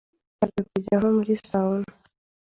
Birabujijwe 0.41 0.61
kujya 0.71 0.95
nko 0.99 1.09
muri 1.15 1.33
Sauna 1.49 1.91